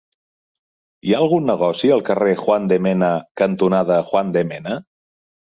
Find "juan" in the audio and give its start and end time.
2.41-2.65, 4.09-4.35